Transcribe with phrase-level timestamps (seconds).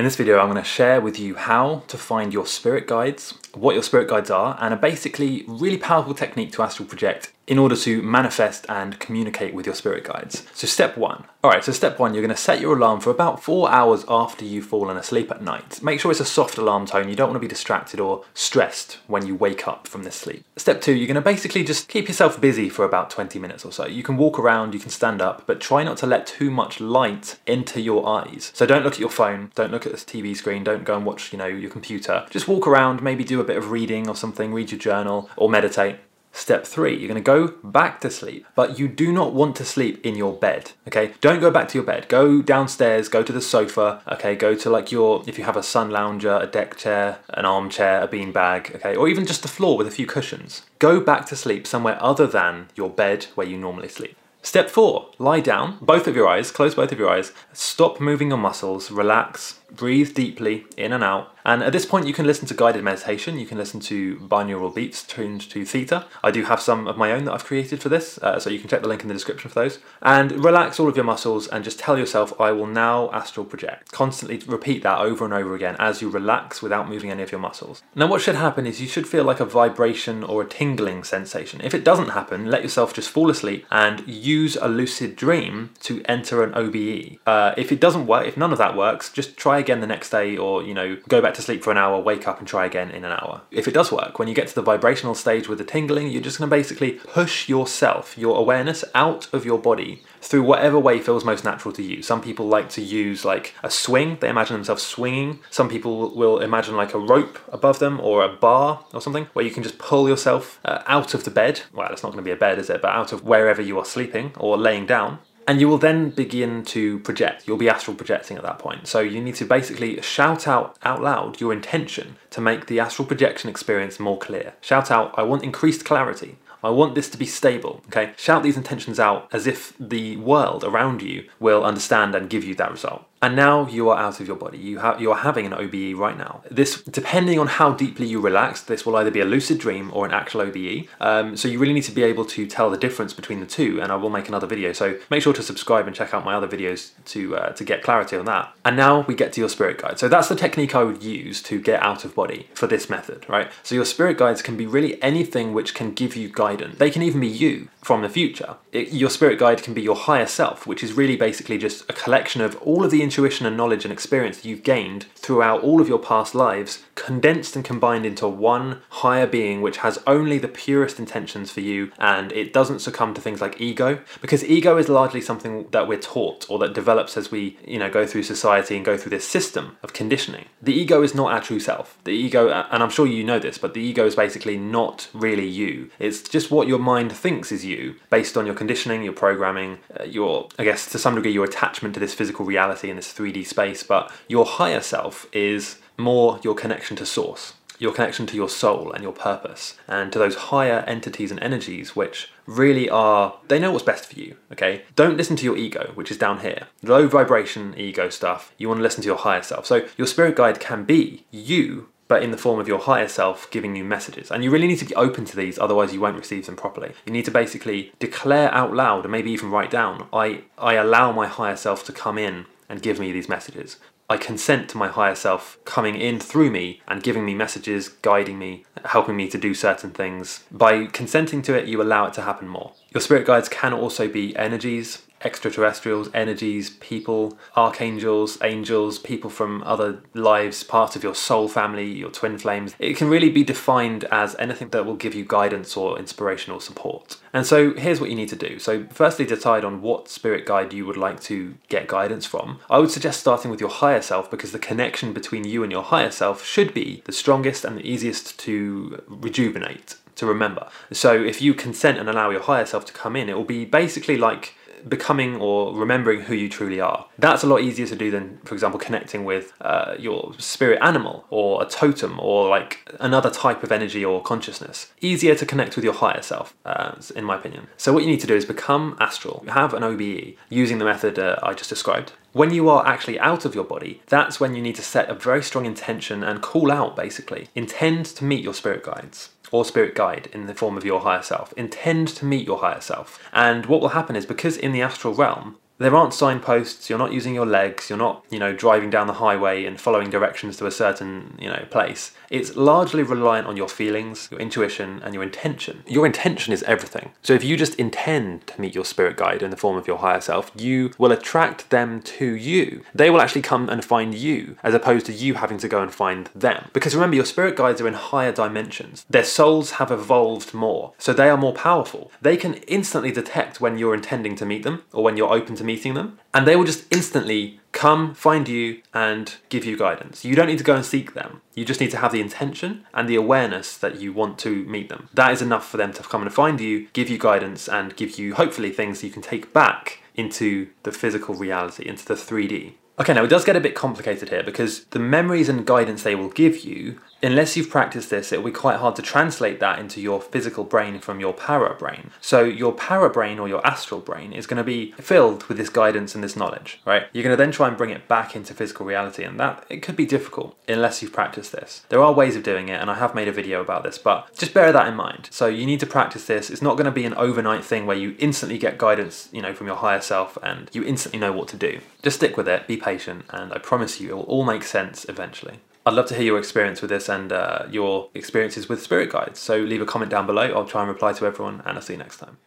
[0.00, 3.34] In this video, I'm going to share with you how to find your spirit guides,
[3.52, 7.58] what your spirit guides are, and a basically really powerful technique to astral project in
[7.58, 10.46] order to manifest and communicate with your spirit guides.
[10.54, 11.24] So, step one.
[11.42, 14.44] All right, so step one, you're to set your alarm for about four hours after
[14.44, 15.82] you've fallen asleep at night.
[15.82, 17.08] Make sure it's a soft alarm tone.
[17.08, 20.44] You don't want to be distracted or stressed when you wake up from this sleep.
[20.56, 23.84] Step two, you're to basically just keep yourself busy for about 20 minutes or so.
[23.84, 26.78] You can walk around, you can stand up, but try not to let too much
[26.78, 28.52] light into your eyes.
[28.54, 31.04] So, don't look at your phone, don't look at this TV screen, don't go and
[31.04, 32.26] watch, you know, your computer.
[32.30, 35.50] Just walk around, maybe do a bit of reading or something, read your journal or
[35.50, 35.96] meditate.
[36.32, 40.04] Step three, you're to go back to sleep, but you do not want to sleep
[40.04, 40.72] in your bed.
[40.86, 42.08] Okay, don't go back to your bed.
[42.08, 44.00] Go downstairs, go to the sofa.
[44.10, 47.44] Okay, go to like your, if you have a sun lounger, a deck chair, an
[47.44, 48.72] armchair, a bean bag.
[48.76, 50.62] Okay, or even just the floor with a few cushions.
[50.78, 54.16] Go back to sleep somewhere other than your bed where you normally sleep.
[54.42, 58.28] Step four, lie down, both of your eyes, close both of your eyes, stop moving
[58.28, 61.34] your muscles, relax, breathe deeply in and out.
[61.44, 63.38] And at this point, you can listen to guided meditation.
[63.38, 66.06] You can listen to binaural beats tuned to theta.
[66.22, 68.58] I do have some of my own that I've created for this, uh, so you
[68.58, 69.78] can check the link in the description for those.
[70.02, 73.92] And relax all of your muscles and just tell yourself, I will now astral project.
[73.92, 77.40] Constantly repeat that over and over again as you relax without moving any of your
[77.40, 77.82] muscles.
[77.94, 81.60] Now, what should happen is you should feel like a vibration or a tingling sensation.
[81.62, 86.02] If it doesn't happen, let yourself just fall asleep and use a lucid dream to
[86.04, 87.18] enter an OBE.
[87.26, 90.10] Uh, if it doesn't work, if none of that works, just try again the next
[90.10, 92.66] day or, you know, go back to sleep for an hour, wake up and try
[92.66, 93.42] again in an hour.
[93.50, 96.22] If it does work, when you get to the vibrational stage with the tingling, you're
[96.22, 100.98] just going to basically push yourself, your awareness out of your body through whatever way
[100.98, 102.02] feels most natural to you.
[102.02, 105.40] Some people like to use like a swing, they imagine themselves swinging.
[105.50, 109.44] Some people will imagine like a rope above them or a bar or something where
[109.44, 111.62] you can just pull yourself uh, out of the bed.
[111.72, 112.82] Well, it's not going to be a bed, is it?
[112.82, 116.64] But out of wherever you are sleeping or laying down and you will then begin
[116.66, 117.46] to project.
[117.46, 118.86] You'll be astral projecting at that point.
[118.86, 123.06] So you need to basically shout out out loud your intention to make the astral
[123.06, 124.54] projection experience more clear.
[124.60, 126.36] Shout out, I want increased clarity.
[126.62, 127.82] I want this to be stable.
[127.86, 128.12] Okay?
[128.16, 132.54] Shout these intentions out as if the world around you will understand and give you
[132.56, 134.56] that result and now you are out of your body.
[134.58, 136.42] You, ha- you are having an OBE right now.
[136.50, 140.06] This, depending on how deeply you relax, this will either be a lucid dream or
[140.06, 140.86] an actual OBE.
[141.00, 143.80] Um, so you really need to be able to tell the difference between the two,
[143.82, 144.72] and I will make another video.
[144.72, 147.82] So make sure to subscribe and check out my other videos to uh, to get
[147.82, 148.54] clarity on that.
[148.64, 149.98] And now we get to your spirit guide.
[149.98, 153.28] So that's the technique I would use to get out of body for this method,
[153.28, 153.50] right?
[153.62, 156.78] So your spirit guides can be really anything which can give you guidance.
[156.78, 158.56] They can even be you from the future.
[158.72, 161.92] It, your spirit guide can be your higher self, which is really basically just a
[161.92, 165.80] collection of all of the intuition and knowledge and experience that you've gained throughout all
[165.80, 170.46] of your past lives, condensed and combined into one higher being which has only the
[170.46, 173.98] purest intentions for you and it doesn't succumb to things like ego.
[174.20, 177.90] Because ego is largely something that we're taught or that develops as we, you know,
[177.90, 180.44] go through society and go through this system of conditioning.
[180.62, 181.98] The ego is not our true self.
[182.04, 185.48] The ego, and I'm sure you know this, but the ego is basically not really
[185.48, 185.90] you.
[185.98, 190.04] It's just what your mind thinks is you based on your conditioning, your programming, uh,
[190.04, 193.46] your, I guess, to some degree, your attachment to this physical reality in this 3D
[193.46, 193.82] space.
[193.82, 198.92] But your higher self is more your connection to source, your connection to your soul
[198.92, 203.70] and your purpose, and to those higher entities and energies which really are, they know
[203.70, 204.82] what's best for you, okay?
[204.96, 206.66] Don't listen to your ego, which is down here.
[206.82, 208.52] Low vibration ego stuff.
[208.58, 209.66] You want to listen to your higher self.
[209.66, 213.48] So your spirit guide can be you but in the form of your higher self
[213.52, 214.32] giving you messages.
[214.32, 216.92] And you really need to be open to these, otherwise you won't receive them properly.
[217.06, 221.12] You need to basically declare out loud and maybe even write down, I, I allow
[221.12, 223.76] my higher self to come in and give me these messages.
[224.08, 228.38] I consent to my higher self coming in through me and giving me messages, guiding
[228.38, 230.44] me, helping me to do certain things.
[230.50, 232.72] By consenting to it, you allow it to happen more.
[232.94, 240.02] Your spirit guides can also be energies, extraterrestrials, energies, people, archangels, angels, people from other
[240.14, 242.74] lives, parts of your soul family, your twin flames.
[242.78, 246.60] It can really be defined as anything that will give you guidance or inspiration or
[246.60, 247.16] support.
[247.32, 248.58] And so here's what you need to do.
[248.58, 252.58] So, firstly, decide on what spirit guide you would like to get guidance from.
[252.68, 255.82] I would suggest starting with your higher self because the connection between you and your
[255.82, 260.68] higher self should be the strongest and the easiest to rejuvenate to remember.
[260.92, 263.64] So if you consent and allow your higher self to come in, it will be
[263.64, 264.54] basically like
[264.88, 267.06] becoming or remembering who you truly are.
[267.18, 271.24] That's a lot easier to do than, for example, connecting with uh, your spirit animal
[271.30, 274.92] or a totem or like another type of energy or consciousness.
[275.00, 277.68] Easier to connect with your higher self, uh, in my opinion.
[277.76, 281.18] So, what you need to do is become astral, have an OBE using the method
[281.18, 282.12] uh, I just described.
[282.32, 285.14] When you are actually out of your body, that's when you need to set a
[285.14, 287.48] very strong intention and call out basically.
[287.56, 291.22] Intend to meet your spirit guides or spirit guide in the form of your higher
[291.22, 291.52] self.
[291.56, 293.18] Intend to meet your higher self.
[293.32, 297.14] And what will happen is because in the astral realm, There aren't signposts, you're not
[297.14, 300.66] using your legs, you're not, you know, driving down the highway and following directions to
[300.66, 302.12] a certain, you know, place.
[302.28, 305.82] It's largely reliant on your feelings, your intuition, and your intention.
[305.86, 307.12] Your intention is everything.
[307.22, 309.96] So if you just intend to meet your spirit guide in the form of your
[309.96, 312.84] higher self, you will attract them to you.
[312.94, 315.92] They will actually come and find you, as opposed to you having to go and
[315.92, 316.68] find them.
[316.74, 319.06] Because remember, your spirit guides are in higher dimensions.
[319.08, 322.12] Their souls have evolved more, so they are more powerful.
[322.20, 325.64] They can instantly detect when you're intending to meet them or when you're open to
[325.70, 330.24] meeting them, and they will just instantly come, find you, and give you guidance.
[330.24, 331.40] You don't need to go and seek them.
[331.54, 334.88] You just need to have the intention and the awareness that you want to meet
[334.88, 335.08] them.
[335.14, 338.18] That is enough for them to come and find you, give you guidance, and give
[338.18, 342.74] you hopefully things you can take back into the physical reality, into the 3D.
[343.00, 346.14] Okay, now it does get a bit complicated here because the memories and guidance they
[346.14, 350.00] will give you unless you've practiced this, it'll be quite hard to translate that into
[350.00, 352.10] your physical brain from your para brain.
[352.20, 355.68] So your para brain or your astral brain is going to be filled with this
[355.68, 357.06] guidance and this knowledge, right?
[357.12, 359.82] You're going to then try and bring it back into physical reality, and that it
[359.82, 361.84] could be difficult unless you've practiced this.
[361.88, 364.34] There are ways of doing it, and I have made a video about this, but
[364.36, 365.28] just bear that in mind.
[365.30, 366.50] So you need to practice this.
[366.50, 369.54] It's not going to be an overnight thing where you instantly get guidance, you know,
[369.54, 371.80] from your higher self and you instantly know what to do.
[372.02, 375.06] Just stick with it, be patient, and I promise you it will all make sense
[375.08, 375.60] eventually.
[375.90, 379.40] I'd love to hear your experience with this and uh, your experiences with spirit guides.
[379.40, 380.42] So leave a comment down below.
[380.42, 382.38] I'll try and reply to everyone, and I'll see you next time.